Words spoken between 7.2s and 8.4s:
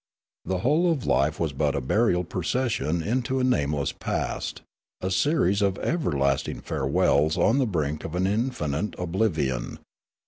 on the brink of an